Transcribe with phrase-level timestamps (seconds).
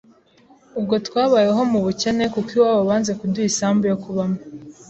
[0.79, 4.37] Ubwo twabayeho mu bukene, kuko iwabo banze kuduha isambu yo kubamo